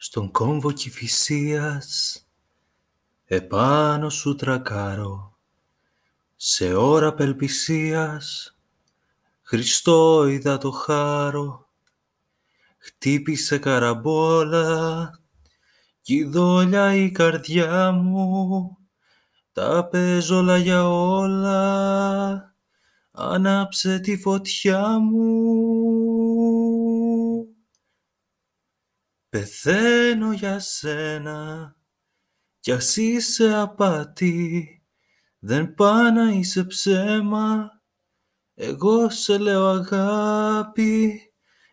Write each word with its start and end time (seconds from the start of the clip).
στον 0.00 0.30
κόμβο 0.30 0.72
Κηφισίας 0.72 2.22
επάνω 3.24 4.10
σου 4.10 4.34
τρακάρω 4.34 5.38
σε 6.36 6.74
ώρα 6.74 7.06
απελπισίας. 7.06 8.56
Χριστό 9.42 10.26
είδα 10.26 10.58
το 10.58 10.70
χάρο 10.70 11.68
χτύπησε 12.78 13.58
καραμπόλα. 13.58 15.20
Κι 16.00 16.24
δόλια 16.24 16.94
η 16.94 17.10
καρδιά 17.10 17.92
μου 17.92 18.76
τα 19.52 19.88
παίζω 19.90 20.36
όλα 20.36 20.56
για 20.56 20.88
όλα. 20.88 22.54
Άναψε 23.10 23.98
τη 23.98 24.16
φωτιά 24.16 24.98
μου 24.98 25.87
Πεθαίνω 29.28 30.32
για 30.32 30.58
σένα 30.58 31.76
κι 32.60 32.72
ας 32.72 32.96
είσαι 32.96 33.54
απάτη. 33.54 34.82
Δεν 35.38 35.74
πά 35.74 36.10
να 36.10 36.30
είσαι 36.30 36.64
ψέμα 36.64 37.70
εγώ 38.54 39.10
σε 39.10 39.38
λέω 39.38 39.66
αγάπη. 39.66 41.20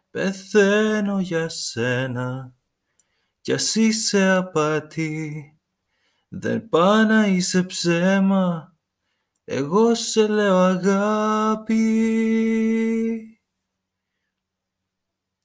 Πεθαίνω 0.10 1.20
για 1.20 1.50
σένα 1.50 2.56
κι 3.42 3.54
ας 3.54 3.76
είσαι 3.76 4.30
απάτη. 4.30 5.60
Δεν 6.28 6.70
πά 6.70 7.04
να 7.04 7.26
είσαι 7.26 7.64
ψέμα 7.64 8.76
εγώ 9.48 9.96
σε 9.96 10.28
λέω 10.28 10.58
αγάπη 10.58 11.80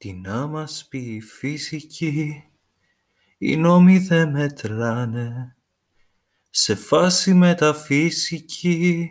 Τι 0.01 0.13
να 0.13 0.47
μας 0.47 0.87
πει 0.89 0.99
η 0.99 1.21
φυσική, 1.21 2.45
οι 3.39 3.57
νόμοι 3.57 3.99
δεν 3.99 4.31
μετράνε. 4.31 5.57
Σε 6.51 6.75
φάση 6.75 7.35
μεταφυσική, 7.35 9.11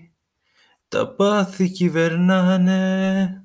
τα 0.87 1.15
πάθη 1.15 1.69
κυβερνάνε. 1.69 3.43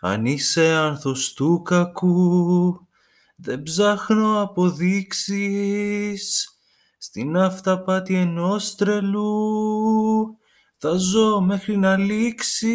Αν 0.00 0.26
είσαι 0.26 0.72
άνθος 0.72 1.32
του 1.32 1.62
κακού, 1.62 2.86
δεν 3.36 3.62
ψάχνω 3.62 4.40
αποδείξεις. 4.42 5.78
Στην 6.98 7.36
αυταπάτη 7.36 8.14
ενός 8.14 8.74
τρελού, 8.74 10.38
θα 10.76 10.92
ζω 10.96 11.40
μέχρι 11.40 11.76
να 11.76 11.96
λήξεις. 11.96 12.70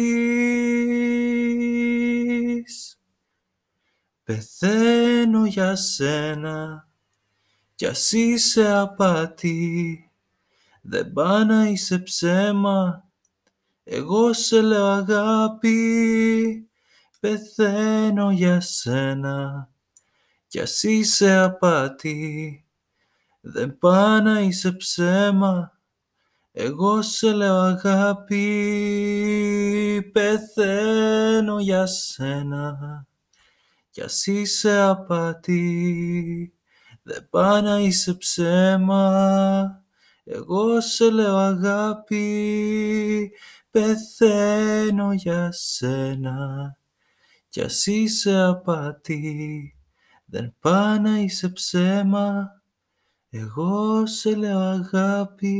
Πεθαίνω 4.26 5.46
για 5.46 5.76
σένα 5.76 6.88
κι 7.74 7.86
ας 7.86 8.12
είσαι 8.12 8.72
απάτη. 8.72 10.10
Δεν 10.80 11.12
πά 11.12 11.44
να 11.44 11.66
είσαι 11.66 11.98
ψέμα 11.98 13.04
εγώ 13.84 14.32
σε 14.32 14.60
λέω 14.60 14.86
αγάπη. 14.86 15.70
Πεθαίνω 17.20 18.30
για 18.30 18.60
σένα 18.60 19.68
κι 20.46 20.60
ας 20.60 20.82
είσαι 20.82 21.36
απάτη. 21.36 22.64
Δεν 23.40 23.78
πά 23.78 24.20
να 24.20 24.40
είσαι 24.40 24.72
ψέμα 24.72 25.72
εγώ 26.52 27.02
σε 27.02 27.32
λέω 27.32 27.56
αγάπη. 27.56 28.40
Πεθαίνω 30.12 31.58
για 31.58 31.86
σένα 31.86 33.06
κι 33.96 34.02
ας 34.02 34.26
είσαι 34.26 34.80
απάτη, 34.80 36.54
δεν 37.02 37.28
πά 37.30 37.60
να 37.60 37.78
είσαι 37.78 38.14
ψέμα. 38.14 39.84
Εγώ 40.24 40.80
σε 40.80 41.10
λέω 41.10 41.36
αγάπη, 41.36 43.32
πεθαίνω 43.70 45.12
για 45.12 45.52
σένα. 45.52 46.76
Κι 47.48 47.60
ας 47.60 47.86
είσαι 47.86 48.40
απάτη, 48.42 49.74
δεν 50.24 50.54
πά 50.60 50.98
να 50.98 51.18
είσαι 51.18 51.48
ψέμα. 51.48 52.50
Εγώ 53.30 54.06
σε 54.06 54.36
λέω 54.36 54.58
αγάπη. 54.58 55.56